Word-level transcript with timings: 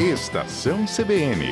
Estação 0.00 0.86
CBN. 0.86 1.44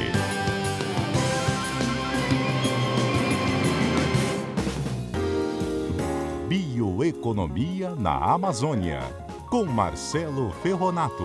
Bioeconomia 6.48 7.90
na 7.94 8.32
Amazônia, 8.32 9.00
com 9.50 9.66
Marcelo 9.66 10.50
Ferronato. 10.62 11.24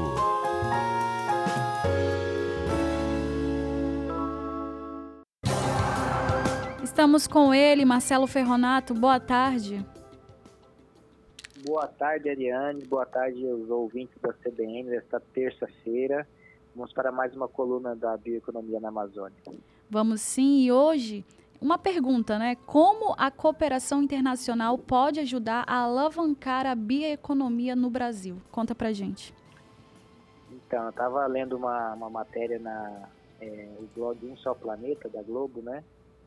Estamos 6.84 7.26
com 7.26 7.54
ele, 7.54 7.86
Marcelo 7.86 8.28
Ferronato. 8.28 8.94
Boa 8.94 9.22
tarde. 9.22 9.86
Boa 11.66 11.88
tarde, 11.88 12.30
Ariane. 12.30 12.84
Boa 12.84 13.06
tarde 13.06 13.50
aos 13.50 13.70
ouvintes 13.70 14.18
da 14.22 14.34
CBN 14.34 14.84
nesta 14.90 15.22
terça-feira. 15.22 16.28
Vamos 16.76 16.92
para 16.92 17.12
mais 17.12 17.36
uma 17.36 17.48
coluna 17.48 17.96
da 17.96 18.18
bioeconomia 18.18 18.80
na 18.80 18.90
Amazônia. 18.90 19.38
Vamos 19.90 20.22
sim, 20.22 20.64
e 20.64 20.72
hoje 20.72 21.24
uma 21.62 21.78
pergunta, 21.78 22.38
né? 22.38 22.58
Como 22.66 23.16
a 23.18 23.32
cooperação 23.32 24.02
internacional 24.02 24.78
pode 24.78 25.20
ajudar 25.20 25.64
a 25.68 25.84
alavancar 25.84 26.66
a 26.66 26.76
bioeconomia 26.76 27.76
no 27.76 27.90
Brasil? 27.90 28.38
Conta 28.52 28.76
pra 28.76 28.92
gente. 28.92 29.34
Então, 30.52 30.84
eu 30.84 30.90
estava 30.90 31.26
lendo 31.28 31.56
uma, 31.56 31.94
uma 31.94 32.10
matéria 32.10 32.60
na 32.60 33.08
é, 33.40 33.70
o 33.80 33.88
blog 33.96 34.26
Um 34.26 34.36
Só 34.38 34.54
Planeta, 34.54 35.08
da 35.10 35.22
Globo, 35.22 35.62
né? 35.62 35.84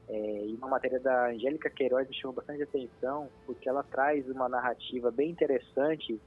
É, 0.08 0.46
e 0.46 0.54
uma 0.54 0.68
matéria 0.68 1.00
da 1.00 1.26
Angélica 1.26 1.68
Queiroz 1.68 2.08
me 2.08 2.14
chamou 2.14 2.36
bastante 2.36 2.62
atenção, 2.62 3.28
porque 3.44 3.68
ela 3.68 3.82
traz 3.82 4.28
uma 4.30 4.48
narrativa 4.48 5.10
bem 5.10 5.30
interessante 5.30 6.20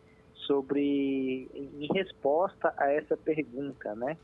sobre 0.46 1.50
em 1.54 1.88
resposta 1.94 2.74
a 2.78 2.92
essa 2.92 3.16
pergunta, 3.18 3.96
né? 3.96 4.18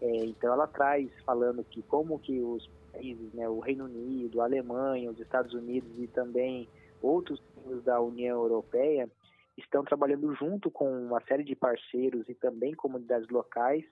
É, 0.00 0.16
então 0.26 0.52
ela 0.52 0.66
traz 0.66 1.10
falando 1.24 1.64
que 1.64 1.82
como 1.82 2.18
que 2.18 2.40
os 2.40 2.68
países, 2.92 3.32
né, 3.32 3.48
o 3.48 3.58
Reino 3.58 3.84
Unido, 3.84 4.40
a 4.40 4.44
Alemanha, 4.44 5.10
os 5.10 5.18
Estados 5.18 5.52
Unidos 5.52 5.90
e 5.98 6.06
também 6.06 6.68
outros 7.02 7.42
da 7.84 8.00
União 8.00 8.40
Europeia 8.40 9.08
estão 9.56 9.84
trabalhando 9.84 10.34
junto 10.34 10.70
com 10.70 10.90
uma 10.90 11.20
série 11.22 11.44
de 11.44 11.54
parceiros 11.54 12.28
e 12.28 12.34
também 12.34 12.74
comunidades 12.74 13.28
locais 13.28 13.84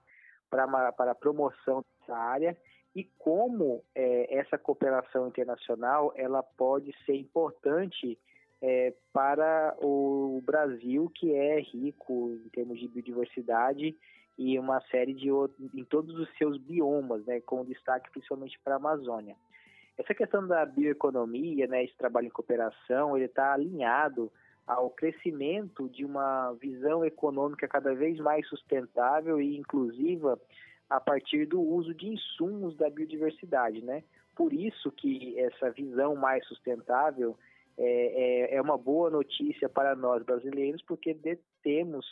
para, 0.49 0.93
para 0.93 1.11
a 1.11 1.15
promoção 1.15 1.85
dessa 2.01 2.17
área 2.17 2.57
e 2.95 3.05
como 3.19 3.85
é, 3.95 4.39
essa 4.39 4.57
cooperação 4.57 5.29
internacional 5.29 6.13
ela 6.17 6.43
pode 6.43 6.95
ser 7.05 7.17
importante 7.17 8.19
é, 8.63 8.95
para 9.13 9.77
o 9.81 10.41
Brasil, 10.45 11.11
que 11.15 11.33
é 11.33 11.61
rico 11.61 12.39
em 12.45 12.49
termos 12.49 12.79
de 12.79 12.89
biodiversidade 12.89 13.97
e 14.39 14.59
uma 14.59 14.81
série 14.91 15.15
de 15.15 15.31
outros, 15.31 15.73
em 15.75 15.85
todos 15.85 16.19
os 16.19 16.29
seus 16.37 16.59
biomas, 16.59 17.25
né, 17.25 17.41
com 17.41 17.65
destaque 17.65 18.11
principalmente 18.11 18.59
para 18.63 18.75
a 18.75 18.77
Amazônia. 18.77 19.37
Essa 19.99 20.15
questão 20.15 20.47
da 20.47 20.65
bioeconomia, 20.67 21.67
né, 21.67 21.85
esse 21.85 21.97
trabalho 21.97 22.27
em 22.27 22.31
cooperação, 22.31 23.17
ele 23.17 23.27
está 23.27 23.55
alinhado 23.55 24.31
ao 24.67 24.91
crescimento 24.91 25.89
de 25.89 26.05
uma 26.05 26.53
visão 26.55 27.05
econômica 27.05 27.69
cada 27.69 27.95
vez 27.95 28.19
mais 28.19 28.47
sustentável 28.49 29.41
e 29.41 29.57
inclusiva 29.57 30.39
a 30.91 31.01
partir 31.01 31.47
do 31.47 31.61
uso 31.61 31.95
de 31.95 32.09
insumos 32.09 32.77
da 32.77 32.91
biodiversidade, 32.91 33.83
né? 33.83 34.03
Por 34.35 34.53
isso 34.53 34.91
que 34.93 35.39
essa 35.39 35.71
visão 35.71 36.15
mais 36.15 36.47
sustentável 36.47 37.37
é, 37.79 38.53
é, 38.53 38.55
é 38.57 38.63
uma 38.63 38.79
boa 38.79 39.11
notícia 39.11 39.69
para 39.69 39.95
nós 39.95 40.23
brasileiros, 40.25 40.83
porque 40.83 41.13
detemos 41.13 42.07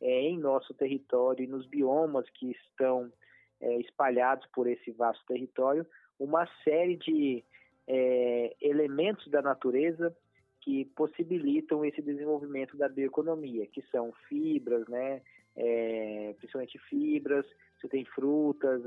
é, 0.00 0.22
em 0.22 0.38
nosso 0.38 0.72
território 0.74 1.44
e 1.44 1.46
nos 1.46 1.66
biomas 1.66 2.28
que 2.30 2.52
estão 2.52 3.12
é, 3.60 3.76
espalhados 3.80 4.46
por 4.54 4.66
esse 4.66 4.90
vasto 4.92 5.24
território 5.26 5.86
uma 6.18 6.46
série 6.64 6.96
de 6.96 7.44
é, 7.86 8.56
elementos 8.60 9.28
da 9.28 9.42
natureza 9.42 10.14
que 10.62 10.84
possibilitam 10.96 11.84
esse 11.84 12.02
desenvolvimento 12.02 12.76
da 12.76 12.88
bioeconomia, 12.88 13.66
que 13.66 13.82
são 13.90 14.12
fibras, 14.28 14.86
né, 14.88 15.22
é, 15.56 16.34
principalmente 16.38 16.78
fibras, 16.78 17.46
você 17.80 17.88
tem 17.88 18.04
frutas, 18.04 18.82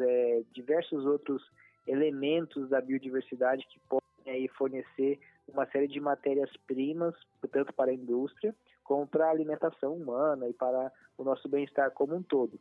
diversos 0.51 1.03
outros 1.03 1.43
elementos 1.87 2.69
da 2.69 2.79
biodiversidade 2.79 3.65
que 3.67 3.79
podem 3.89 4.03
aí 4.27 4.47
fornecer 4.49 5.19
uma 5.47 5.65
série 5.67 5.87
de 5.87 5.99
matérias-primas, 5.99 7.15
tanto 7.51 7.73
para 7.73 7.91
a 7.91 7.93
indústria 7.93 8.55
como 8.83 9.07
para 9.07 9.27
a 9.27 9.31
alimentação 9.31 9.95
humana 9.95 10.47
e 10.47 10.53
para 10.53 10.91
o 11.17 11.23
nosso 11.23 11.47
bem-estar 11.47 11.91
como 11.91 12.15
um 12.15 12.21
todo. 12.21 12.59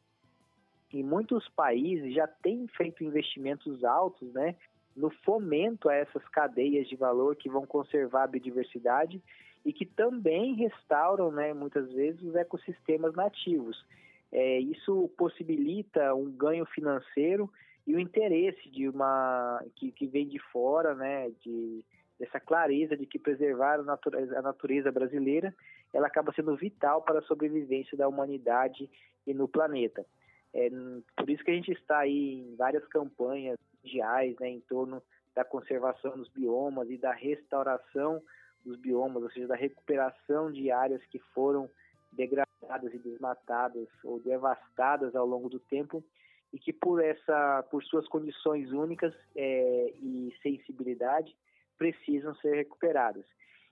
E 0.92 1.02
muitos 1.02 1.48
países 1.50 2.14
já 2.14 2.26
têm 2.26 2.66
feito 2.68 3.02
investimentos 3.02 3.82
altos, 3.82 4.32
né, 4.32 4.54
no 4.94 5.10
fomento 5.10 5.88
a 5.88 5.94
essas 5.94 6.26
cadeias 6.28 6.86
de 6.86 6.96
valor 6.96 7.34
que 7.34 7.48
vão 7.48 7.66
conservar 7.66 8.24
a 8.24 8.26
biodiversidade 8.26 9.22
e 9.64 9.72
que 9.72 9.86
também 9.86 10.54
restauram, 10.54 11.30
né, 11.30 11.54
muitas 11.54 11.90
vezes, 11.92 12.22
os 12.22 12.34
ecossistemas 12.34 13.14
nativos. 13.14 13.84
É, 14.30 14.58
isso 14.58 15.10
possibilita 15.16 16.14
um 16.14 16.30
ganho 16.30 16.66
financeiro 16.66 17.50
e 17.86 17.94
o 17.94 17.98
interesse 17.98 18.68
de 18.70 18.88
uma 18.88 19.62
que, 19.74 19.90
que 19.92 20.06
vem 20.06 20.26
de 20.28 20.38
fora, 20.38 20.94
né, 20.94 21.30
de 21.40 21.84
dessa 22.22 22.38
clareza 22.38 22.96
de 22.96 23.04
que 23.04 23.18
preservar 23.18 23.80
a 23.80 23.82
natureza, 23.82 24.38
a 24.38 24.42
natureza 24.42 24.92
brasileira 24.92 25.52
ela 25.92 26.06
acaba 26.06 26.32
sendo 26.32 26.54
vital 26.54 27.02
para 27.02 27.18
a 27.18 27.22
sobrevivência 27.22 27.98
da 27.98 28.06
humanidade 28.06 28.88
e 29.26 29.34
no 29.34 29.48
planeta. 29.48 30.06
É, 30.54 30.70
por 31.16 31.28
isso 31.28 31.42
que 31.42 31.50
a 31.50 31.54
gente 31.54 31.72
está 31.72 31.98
aí 31.98 32.34
em 32.34 32.54
várias 32.54 32.86
campanhas 32.86 33.58
mundiais 33.82 34.36
né, 34.38 34.48
em 34.50 34.60
torno 34.60 35.02
da 35.34 35.44
conservação 35.44 36.16
dos 36.16 36.28
biomas 36.28 36.88
e 36.90 36.96
da 36.96 37.12
restauração 37.12 38.22
dos 38.64 38.78
biomas, 38.78 39.24
ou 39.24 39.30
seja, 39.32 39.48
da 39.48 39.56
recuperação 39.56 40.52
de 40.52 40.70
áreas 40.70 41.04
que 41.06 41.18
foram 41.34 41.68
degradadas 42.12 42.94
e 42.94 42.98
desmatadas 42.98 43.88
ou 44.04 44.20
devastadas 44.20 45.16
ao 45.16 45.26
longo 45.26 45.48
do 45.48 45.58
tempo 45.58 46.04
e 46.52 46.58
que 46.58 46.72
por 46.72 47.02
essa, 47.02 47.64
por 47.68 47.82
suas 47.82 48.06
condições 48.06 48.70
únicas 48.70 49.12
é, 49.34 49.92
e 49.96 50.32
sensibilidade 50.40 51.34
precisam 51.82 52.32
ser 52.36 52.54
recuperadas. 52.54 53.24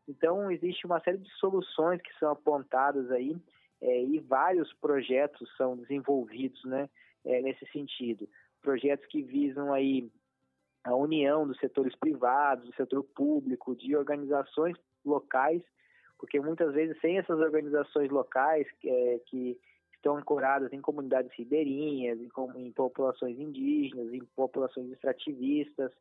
Então 0.08 0.50
existe 0.50 0.84
uma 0.84 0.98
série 1.00 1.18
de 1.18 1.30
soluções 1.34 2.02
que 2.02 2.12
são 2.18 2.32
apontadas 2.32 3.08
aí 3.12 3.36
é, 3.80 4.02
e 4.02 4.18
vários 4.18 4.72
projetos 4.74 5.48
são 5.56 5.76
desenvolvidos, 5.76 6.62
né, 6.64 6.90
é, 7.24 7.40
nesse 7.40 7.64
sentido. 7.66 8.28
Projetos 8.60 9.06
que 9.06 9.22
visam 9.22 9.72
aí 9.72 10.10
a 10.82 10.92
união 10.92 11.46
dos 11.46 11.56
setores 11.58 11.94
privados, 11.94 12.66
do 12.66 12.74
setor 12.74 13.04
público, 13.04 13.76
de 13.76 13.94
organizações 13.94 14.76
locais, 15.04 15.62
porque 16.18 16.40
muitas 16.40 16.74
vezes 16.74 17.00
sem 17.00 17.16
essas 17.16 17.38
organizações 17.38 18.10
locais 18.10 18.66
é, 18.84 19.20
que 19.26 19.56
estão 19.94 20.16
ancoradas 20.16 20.72
em 20.72 20.80
comunidades 20.80 21.30
ribeirinhas, 21.36 22.18
em, 22.18 22.28
em 22.56 22.72
populações 22.72 23.38
indígenas, 23.38 24.12
em 24.12 24.24
populações 24.34 24.90
extrativistas, 24.90 25.92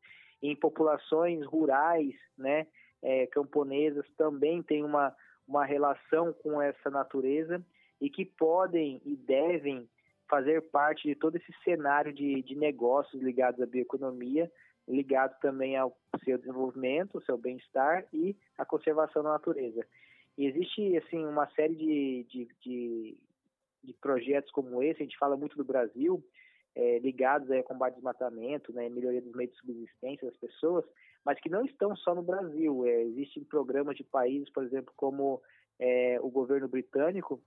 em 0.41 0.55
populações 0.55 1.45
rurais, 1.45 2.13
né, 2.37 2.67
é, 3.01 3.27
camponesas, 3.27 4.05
também 4.17 4.61
tem 4.61 4.83
uma, 4.83 5.15
uma 5.47 5.65
relação 5.65 6.33
com 6.33 6.61
essa 6.61 6.89
natureza 6.89 7.63
e 7.99 8.09
que 8.09 8.25
podem 8.25 9.01
e 9.05 9.15
devem 9.15 9.89
fazer 10.29 10.61
parte 10.69 11.07
de 11.07 11.15
todo 11.15 11.35
esse 11.35 11.51
cenário 11.63 12.13
de, 12.13 12.41
de 12.43 12.55
negócios 12.55 13.21
ligados 13.21 13.59
à 13.61 13.65
bioeconomia, 13.65 14.49
ligado 14.87 15.37
também 15.39 15.75
ao 15.75 15.97
seu 16.23 16.37
desenvolvimento, 16.37 17.17
ao 17.17 17.23
seu 17.23 17.37
bem-estar 17.37 18.05
e 18.13 18.35
à 18.57 18.65
conservação 18.65 19.23
da 19.23 19.31
natureza. 19.31 19.85
E 20.37 20.45
existe 20.45 20.95
assim 20.97 21.25
uma 21.25 21.47
série 21.49 21.75
de, 21.75 22.25
de, 22.29 22.47
de, 22.61 23.17
de 23.83 23.93
projetos 23.93 24.51
como 24.51 24.81
esse, 24.81 25.01
a 25.01 25.05
gente 25.05 25.17
fala 25.17 25.35
muito 25.35 25.57
do 25.57 25.63
Brasil, 25.63 26.23
é, 26.75 26.99
ligados 26.99 27.49
ao 27.51 27.63
combate 27.63 27.93
ao 27.93 27.95
desmatamento, 27.95 28.71
né, 28.73 28.89
melhoria 28.89 29.21
dos 29.21 29.33
meios 29.33 29.51
de 29.53 29.59
subsistência 29.59 30.27
das 30.27 30.37
pessoas, 30.37 30.85
mas 31.25 31.39
que 31.39 31.49
não 31.49 31.65
estão 31.65 31.95
só 31.95 32.15
no 32.15 32.21
Brasil. 32.21 32.85
É, 32.85 33.03
existem 33.03 33.43
programas 33.43 33.95
de 33.95 34.03
países, 34.03 34.49
por 34.49 34.63
exemplo, 34.63 34.93
como 34.95 35.41
é, 35.79 36.19
o 36.21 36.29
governo 36.29 36.67
britânico, 36.67 37.41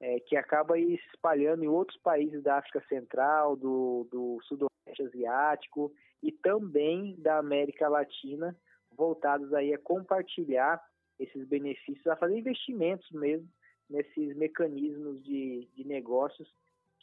é, 0.00 0.20
que 0.20 0.36
acaba 0.36 0.76
se 0.76 1.00
espalhando 1.12 1.64
em 1.64 1.68
outros 1.68 1.98
países 1.98 2.42
da 2.42 2.56
África 2.58 2.82
Central, 2.88 3.56
do, 3.56 4.06
do 4.10 4.38
Sudoeste 4.42 5.02
Asiático 5.02 5.92
e 6.22 6.30
também 6.30 7.16
da 7.18 7.38
América 7.38 7.88
Latina, 7.88 8.56
voltados 8.92 9.52
aí 9.52 9.74
a 9.74 9.78
compartilhar 9.78 10.82
esses 11.18 11.46
benefícios, 11.46 12.06
a 12.06 12.16
fazer 12.16 12.38
investimentos 12.38 13.10
mesmo 13.10 13.48
nesses 13.90 14.36
mecanismos 14.36 15.22
de, 15.24 15.68
de 15.74 15.84
negócios 15.84 16.48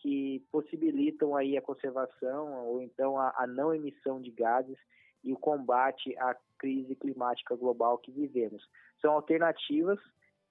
que 0.06 0.40
possibilitam 0.52 1.36
aí 1.36 1.58
a 1.58 1.62
conservação 1.64 2.68
ou 2.68 2.80
então 2.80 3.18
a, 3.18 3.34
a 3.40 3.48
não 3.48 3.74
emissão 3.74 4.22
de 4.22 4.30
gases 4.30 4.78
e 5.24 5.34
o 5.34 5.36
combate 5.36 6.16
à 6.20 6.38
crise 6.60 6.96
climática 6.96 7.56
global 7.56 7.98
que 7.98 8.12
vivemos. 8.12 8.64
São 9.02 9.14
alternativas 9.14 9.98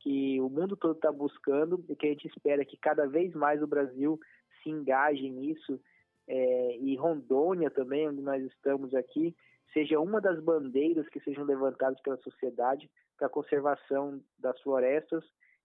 que 0.01 0.41
o 0.41 0.49
mundo 0.49 0.77
todo 0.77 0.97
está 0.97 1.13
buscando 1.13 1.85
e 1.89 1.95
que 1.95 2.05
a 2.05 2.09
gente 2.11 2.27
espera 2.27 2.65
que 2.65 2.77
cada 2.77 3.07
vez 3.07 3.33
mais 3.33 3.63
o 3.63 3.67
Brasil 3.69 4.19
se 4.61 4.71
engaje 4.71 5.31
nisso 5.31 5.81
é, 6.27 6.77
e 6.79 6.97
Rondônia 6.97 7.71
também, 7.71 8.09
onde 8.09 8.23
nós 8.23 8.43
estamos 8.43 8.93
aqui, 8.93 9.37
seja 9.73 10.01
uma 10.01 10.21
das 10.21 10.43
bandeiras 10.43 11.09
que 11.11 11.21
sejam 11.21 11.45
levantadas 11.45 12.01
pela 12.01 12.17
sociedade 12.17 12.91
para 13.17 13.29
a 13.29 13.31
conservação 13.31 14.21
das 14.37 14.61
florestas 14.63 15.25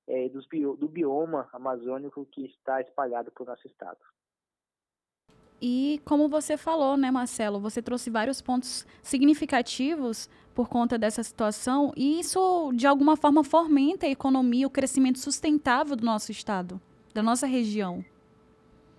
é, 0.10 0.28
dos 0.28 0.48
do 0.78 0.88
bioma 0.88 1.48
amazônico 1.54 2.26
que 2.26 2.46
está 2.46 2.82
espalhado 2.82 3.32
por 3.32 3.46
nosso 3.46 3.66
estado. 3.68 4.00
E 5.62 6.02
como 6.06 6.30
você 6.30 6.58
falou, 6.58 6.96
né, 6.96 7.12
Marcelo, 7.12 7.60
você 7.60 7.82
trouxe 7.82 8.10
vários 8.10 8.42
pontos 8.42 8.88
significativos 9.02 10.30
por 10.56 10.70
conta 10.70 10.98
dessa 10.98 11.22
situação, 11.22 11.94
e 11.96 12.20
isso 12.20 12.72
de 12.74 12.88
alguma 12.88 13.16
forma 13.16 13.44
fomenta 13.44 14.06
a 14.06 14.10
economia, 14.10 14.68
o 14.68 14.70
crescimento 14.70 15.20
sustentável 15.20 15.96
do 15.96 16.06
nosso 16.06 16.32
estado, 16.32 16.82
da 17.14 17.22
nossa 17.22 17.46
região. 17.46 18.04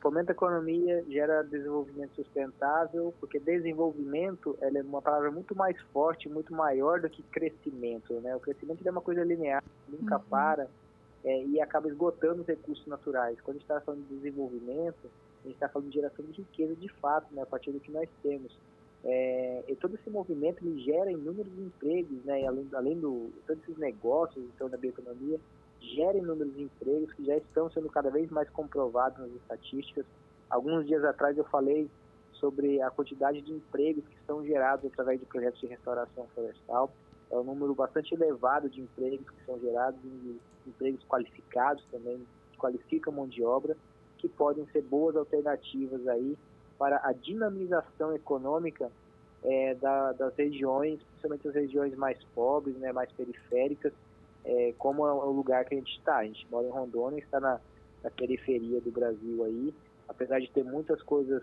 Fomenta 0.00 0.32
a 0.32 0.34
economia, 0.34 1.04
gera 1.08 1.42
desenvolvimento 1.42 2.14
sustentável, 2.14 3.12
porque 3.20 3.38
desenvolvimento 3.38 4.56
é 4.62 4.70
uma 4.82 5.02
palavra 5.02 5.30
muito 5.30 5.54
mais 5.54 5.78
forte, 5.92 6.28
muito 6.28 6.54
maior 6.54 7.00
do 7.00 7.10
que 7.10 7.22
crescimento. 7.24 8.14
Né? 8.20 8.34
O 8.34 8.40
crescimento 8.40 8.86
é 8.86 8.90
uma 8.90 9.02
coisa 9.02 9.22
linear, 9.22 9.62
nunca 9.86 10.16
uhum. 10.16 10.22
para 10.30 10.68
é, 11.24 11.44
e 11.44 11.60
acaba 11.60 11.88
esgotando 11.88 12.42
os 12.42 12.46
recursos 12.46 12.86
naturais. 12.86 13.40
Quando 13.40 13.56
a 13.56 13.58
gente 13.58 13.68
está 13.68 13.80
falando 13.80 14.06
de 14.08 14.16
desenvolvimento, 14.16 15.10
a 15.42 15.46
gente 15.46 15.54
está 15.54 15.68
falando 15.68 15.88
de 15.88 15.94
geração 15.94 16.24
de 16.24 16.32
riqueza 16.32 16.74
de 16.76 16.88
fato, 16.88 17.32
né, 17.34 17.42
a 17.42 17.46
partir 17.46 17.72
do 17.72 17.80
que 17.80 17.90
nós 17.90 18.08
temos. 18.22 18.56
É, 19.02 19.64
e 19.68 19.76
todo 19.76 19.94
esse 19.94 20.10
movimento 20.10 20.62
ele 20.62 20.80
gera 20.82 21.10
inúmeros 21.10 21.52
empregos, 21.58 22.22
né, 22.24 22.46
além, 22.46 22.68
além 22.72 23.00
do 23.00 23.30
todos 23.46 23.62
esses 23.62 23.78
negócios 23.78 24.44
então 24.54 24.68
da 24.68 24.76
bioeconomia, 24.76 25.40
gera 25.80 26.18
inúmeros 26.18 26.58
empregos 26.58 27.12
que 27.14 27.24
já 27.24 27.36
estão 27.36 27.70
sendo 27.70 27.88
cada 27.88 28.10
vez 28.10 28.30
mais 28.30 28.48
comprovados 28.50 29.18
nas 29.18 29.30
estatísticas. 29.30 30.04
Alguns 30.50 30.86
dias 30.86 31.02
atrás 31.04 31.36
eu 31.38 31.44
falei 31.44 31.88
sobre 32.34 32.80
a 32.82 32.90
quantidade 32.90 33.40
de 33.40 33.52
empregos 33.52 34.04
que 34.06 34.16
são 34.26 34.44
gerados 34.44 34.84
através 34.84 35.18
de 35.18 35.26
projetos 35.26 35.60
de 35.60 35.66
restauração 35.66 36.26
florestal. 36.34 36.90
É 37.30 37.36
um 37.36 37.44
número 37.44 37.74
bastante 37.74 38.14
elevado 38.14 38.68
de 38.68 38.80
empregos 38.80 39.28
que 39.30 39.44
são 39.46 39.58
gerados, 39.60 40.00
empregos 40.66 41.04
qualificados 41.04 41.84
também, 41.90 42.26
que 42.52 42.58
qualificam 42.58 43.12
mão 43.12 43.28
de 43.28 43.42
obra 43.44 43.76
que 44.20 44.28
podem 44.28 44.66
ser 44.66 44.82
boas 44.82 45.16
alternativas 45.16 46.06
aí 46.06 46.36
para 46.78 47.00
a 47.02 47.12
dinamização 47.12 48.14
econômica 48.14 48.90
é, 49.42 49.74
da, 49.74 50.12
das 50.12 50.34
regiões, 50.36 51.00
principalmente 51.02 51.48
as 51.48 51.54
regiões 51.54 51.94
mais 51.96 52.22
pobres, 52.34 52.76
né, 52.76 52.92
mais 52.92 53.10
periféricas, 53.12 53.92
é, 54.44 54.74
como 54.78 55.06
é 55.06 55.12
o 55.12 55.30
lugar 55.30 55.64
que 55.64 55.74
a 55.74 55.78
gente 55.78 55.96
está. 55.96 56.18
A 56.18 56.24
gente 56.24 56.46
mora 56.50 56.66
em 56.66 56.70
Rondônia, 56.70 57.18
está 57.18 57.40
na, 57.40 57.60
na 58.02 58.10
periferia 58.10 58.80
do 58.80 58.90
Brasil 58.90 59.44
aí, 59.44 59.74
apesar 60.08 60.40
de 60.40 60.50
ter 60.50 60.64
muitas 60.64 61.02
coisas 61.02 61.42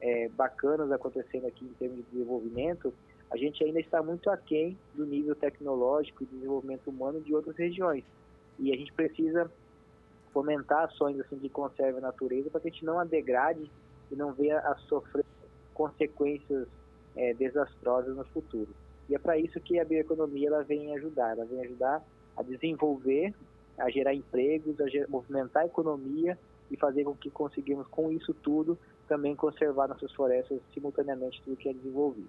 é, 0.00 0.28
bacanas 0.30 0.90
acontecendo 0.90 1.46
aqui 1.46 1.64
em 1.64 1.74
termos 1.74 1.98
de 1.98 2.04
desenvolvimento, 2.12 2.92
a 3.30 3.36
gente 3.36 3.62
ainda 3.64 3.80
está 3.80 4.02
muito 4.02 4.30
aquém 4.30 4.78
do 4.94 5.04
nível 5.04 5.34
tecnológico 5.34 6.22
e 6.22 6.26
desenvolvimento 6.26 6.88
humano 6.88 7.20
de 7.20 7.34
outras 7.34 7.56
regiões. 7.56 8.04
E 8.58 8.72
a 8.72 8.76
gente 8.76 8.92
precisa 8.92 9.50
fomentar 10.32 10.84
ações 10.84 11.18
assim 11.20 11.36
de 11.36 11.48
conserva 11.48 11.98
a 11.98 12.02
natureza 12.02 12.50
para 12.50 12.60
que 12.60 12.68
a 12.68 12.70
gente 12.70 12.84
não 12.84 12.98
a 12.98 13.04
degrade 13.04 13.70
e 14.10 14.14
não 14.14 14.32
venha 14.32 14.58
a 14.58 14.76
sofrer 14.88 15.24
consequências 15.74 16.68
é, 17.16 17.34
desastrosas 17.34 18.16
no 18.16 18.24
futuro. 18.26 18.68
E 19.08 19.14
é 19.14 19.18
para 19.18 19.38
isso 19.38 19.60
que 19.60 19.78
a 19.78 19.84
bioeconomia 19.84 20.48
ela 20.48 20.62
vem 20.62 20.94
ajudar, 20.96 21.32
ela 21.32 21.44
vem 21.44 21.60
ajudar 21.60 22.02
a 22.36 22.42
desenvolver, 22.42 23.34
a 23.78 23.90
gerar 23.90 24.14
empregos, 24.14 24.76
a 24.80 24.84
movimentar 25.08 25.62
a 25.62 25.66
economia 25.66 26.38
e 26.70 26.76
fazer 26.76 27.04
com 27.04 27.14
que 27.14 27.30
conseguimos 27.30 27.86
com 27.88 28.10
isso 28.10 28.34
tudo 28.34 28.78
também 29.06 29.36
conservar 29.36 29.88
nossas 29.88 30.12
florestas 30.12 30.60
simultaneamente 30.74 31.40
tudo 31.44 31.56
que 31.56 31.68
é 31.68 31.72
desenvolvido. 31.72 32.28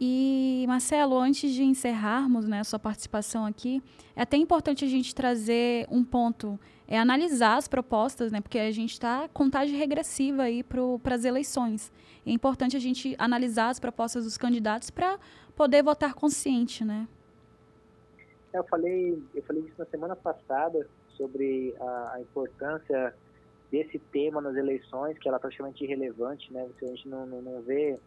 E, 0.00 0.64
Marcelo, 0.68 1.18
antes 1.18 1.52
de 1.52 1.64
encerrarmos 1.64 2.46
né, 2.46 2.60
a 2.60 2.64
sua 2.64 2.78
participação 2.78 3.44
aqui, 3.44 3.82
é 4.14 4.22
até 4.22 4.36
importante 4.36 4.84
a 4.84 4.88
gente 4.88 5.12
trazer 5.12 5.88
um 5.90 6.04
ponto, 6.04 6.58
é 6.86 6.96
analisar 6.96 7.56
as 7.56 7.66
propostas, 7.66 8.30
né, 8.30 8.40
porque 8.40 8.60
a 8.60 8.70
gente 8.70 8.92
está 8.92 9.28
contagem 9.30 9.76
regressiva 9.76 10.44
para 11.02 11.16
as 11.16 11.24
eleições. 11.24 11.90
É 12.24 12.30
importante 12.30 12.76
a 12.76 12.80
gente 12.80 13.16
analisar 13.18 13.70
as 13.70 13.80
propostas 13.80 14.22
dos 14.22 14.38
candidatos 14.38 14.88
para 14.88 15.18
poder 15.56 15.82
votar 15.82 16.14
consciente, 16.14 16.84
né? 16.84 17.08
Eu 18.52 18.62
falei, 18.64 19.20
eu 19.34 19.42
falei 19.42 19.62
isso 19.62 19.74
na 19.76 19.86
semana 19.86 20.14
passada 20.14 20.86
sobre 21.16 21.74
a, 21.80 22.14
a 22.14 22.20
importância 22.20 23.14
desse 23.70 23.98
tema 23.98 24.40
nas 24.40 24.56
eleições, 24.56 25.18
que 25.18 25.28
ela 25.28 25.38
é 25.38 25.40
praticamente 25.40 25.82
irrelevante, 25.82 26.52
né? 26.52 26.66
Você, 26.68 26.84
a 26.84 26.88
gente 26.88 27.08
não, 27.08 27.26
não, 27.26 27.42
não 27.42 27.62
vê 27.62 27.98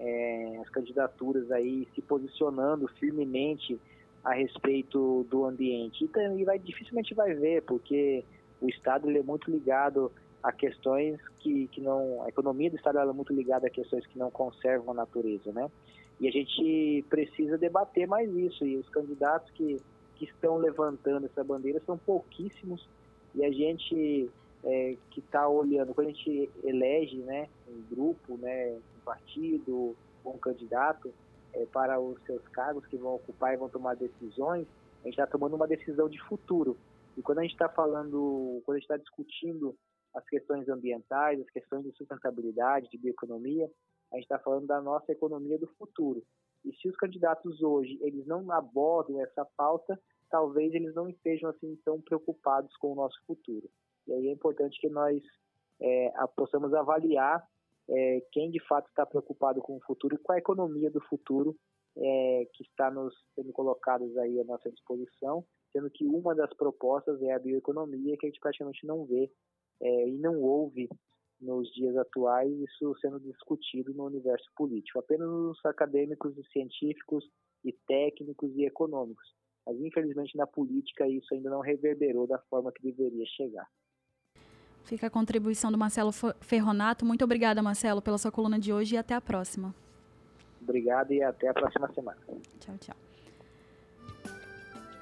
é, 0.00 0.58
as 0.62 0.68
candidaturas 0.70 1.52
aí 1.52 1.86
se 1.94 2.00
posicionando 2.00 2.88
firmemente 2.98 3.78
a 4.24 4.32
respeito 4.32 5.26
do 5.30 5.44
ambiente. 5.44 6.08
E, 6.36 6.44
vai, 6.44 6.58
dificilmente 6.58 7.14
vai 7.14 7.34
ver, 7.34 7.62
porque 7.62 8.24
o 8.60 8.68
Estado 8.68 9.08
ele 9.08 9.18
é 9.18 9.22
muito 9.22 9.50
ligado 9.50 10.10
a 10.42 10.50
questões 10.50 11.20
que, 11.38 11.68
que 11.68 11.80
não. 11.82 12.22
A 12.22 12.28
economia 12.28 12.70
do 12.70 12.76
Estado 12.76 12.98
é 12.98 13.12
muito 13.12 13.32
ligada 13.32 13.66
a 13.66 13.70
questões 13.70 14.06
que 14.06 14.18
não 14.18 14.30
conservam 14.30 14.92
a 14.92 14.94
natureza, 14.94 15.52
né? 15.52 15.70
E 16.18 16.26
a 16.26 16.30
gente 16.30 17.04
precisa 17.08 17.58
debater 17.58 18.08
mais 18.08 18.34
isso. 18.34 18.64
E 18.64 18.76
os 18.76 18.88
candidatos 18.88 19.50
que, 19.52 19.80
que 20.16 20.24
estão 20.24 20.56
levantando 20.56 21.26
essa 21.26 21.44
bandeira 21.44 21.80
são 21.84 21.98
pouquíssimos. 21.98 22.86
E 23.34 23.44
a 23.44 23.50
gente 23.50 24.30
é, 24.64 24.96
que 25.10 25.20
está 25.20 25.46
olhando, 25.48 25.94
quando 25.94 26.08
a 26.08 26.10
gente 26.10 26.50
elege 26.64 27.16
né, 27.18 27.48
um 27.68 27.94
grupo, 27.94 28.36
né, 28.38 28.78
partido, 29.40 29.96
um 30.24 30.38
candidato 30.38 31.12
é, 31.54 31.64
para 31.66 31.98
os 31.98 32.22
seus 32.24 32.46
cargos 32.48 32.86
que 32.86 32.96
vão 32.96 33.14
ocupar 33.14 33.54
e 33.54 33.56
vão 33.56 33.68
tomar 33.68 33.96
decisões, 33.96 34.66
a 35.00 35.04
gente 35.04 35.18
está 35.18 35.26
tomando 35.26 35.56
uma 35.56 35.66
decisão 35.66 36.08
de 36.08 36.20
futuro. 36.24 36.76
E 37.16 37.22
quando 37.22 37.38
a 37.38 37.42
gente 37.42 37.52
está 37.52 37.68
falando, 37.68 38.62
quando 38.64 38.76
a 38.76 38.78
gente 38.78 38.90
está 38.90 38.98
discutindo 38.98 39.74
as 40.14 40.24
questões 40.26 40.68
ambientais, 40.68 41.40
as 41.40 41.50
questões 41.50 41.84
de 41.84 41.92
sustentabilidade, 41.92 42.90
de 42.90 42.98
bioeconomia, 42.98 43.70
a 44.12 44.16
gente 44.16 44.24
está 44.24 44.38
falando 44.38 44.66
da 44.66 44.80
nossa 44.80 45.10
economia 45.10 45.58
do 45.58 45.68
futuro. 45.78 46.22
E 46.64 46.74
se 46.74 46.88
os 46.88 46.96
candidatos 46.96 47.62
hoje 47.62 47.98
eles 48.02 48.26
não 48.26 48.50
abordam 48.52 49.20
essa 49.22 49.46
pauta, 49.56 49.98
talvez 50.30 50.74
eles 50.74 50.94
não 50.94 51.08
estejam 51.08 51.48
assim 51.48 51.78
tão 51.84 52.00
preocupados 52.00 52.76
com 52.76 52.92
o 52.92 52.94
nosso 52.94 53.18
futuro. 53.26 53.68
E 54.06 54.12
aí 54.12 54.28
é 54.28 54.32
importante 54.32 54.78
que 54.80 54.88
nós 54.88 55.22
é, 55.80 56.12
possamos 56.36 56.74
avaliar 56.74 57.42
é, 57.90 58.22
quem 58.32 58.50
de 58.50 58.60
fato 58.66 58.88
está 58.88 59.04
preocupado 59.04 59.60
com 59.60 59.76
o 59.76 59.80
futuro 59.80 60.14
e 60.14 60.18
qual 60.18 60.36
a 60.36 60.38
economia 60.38 60.90
do 60.90 61.00
futuro 61.00 61.56
é, 61.96 62.46
que 62.54 62.62
está 62.62 62.90
nos 62.90 63.12
sendo 63.34 63.52
colocados 63.52 64.16
aí 64.18 64.40
à 64.40 64.44
nossa 64.44 64.70
disposição, 64.70 65.44
sendo 65.72 65.90
que 65.90 66.06
uma 66.06 66.34
das 66.34 66.52
propostas 66.54 67.20
é 67.22 67.32
a 67.32 67.38
bioeconomia, 67.38 68.16
que 68.16 68.26
a 68.26 68.28
gente 68.28 68.40
praticamente 68.40 68.86
não 68.86 69.04
vê 69.04 69.30
é, 69.82 70.08
e 70.08 70.18
não 70.18 70.40
ouve 70.40 70.88
nos 71.40 71.68
dias 71.72 71.96
atuais 71.96 72.52
isso 72.52 72.94
sendo 73.00 73.18
discutido 73.18 73.92
no 73.94 74.04
universo 74.04 74.46
político, 74.54 74.98
apenas 74.98 75.28
os 75.28 75.64
acadêmicos 75.64 76.36
e 76.36 76.44
científicos 76.52 77.24
e 77.64 77.72
técnicos 77.86 78.54
e 78.56 78.64
econômicos. 78.64 79.26
Mas 79.66 79.80
infelizmente 79.80 80.36
na 80.36 80.46
política 80.46 81.08
isso 81.08 81.34
ainda 81.34 81.50
não 81.50 81.60
reverberou 81.60 82.26
da 82.26 82.38
forma 82.50 82.72
que 82.72 82.82
deveria 82.82 83.26
chegar. 83.26 83.66
Fica 84.84 85.06
a 85.06 85.10
contribuição 85.10 85.70
do 85.70 85.78
Marcelo 85.78 86.12
Ferronato. 86.40 87.04
Muito 87.04 87.24
obrigada, 87.24 87.62
Marcelo, 87.62 88.02
pela 88.02 88.18
sua 88.18 88.32
coluna 88.32 88.58
de 88.58 88.72
hoje 88.72 88.94
e 88.94 88.98
até 88.98 89.14
a 89.14 89.20
próxima. 89.20 89.74
Obrigado 90.60 91.12
e 91.12 91.22
até 91.22 91.48
a 91.48 91.54
próxima 91.54 91.92
semana. 91.92 92.18
Tchau, 92.58 92.76
tchau. 92.78 92.96